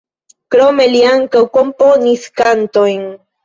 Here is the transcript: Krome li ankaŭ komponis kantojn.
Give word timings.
Krome 0.55 0.87
li 0.93 1.03
ankaŭ 1.11 1.43
komponis 1.59 2.27
kantojn. 2.43 3.09